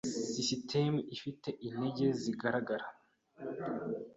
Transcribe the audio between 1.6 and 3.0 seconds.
inenge zigaragara.